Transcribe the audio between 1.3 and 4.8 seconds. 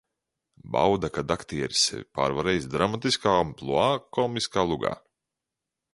aktieris sevi pārvarējis dramatiskā ampluā komiskā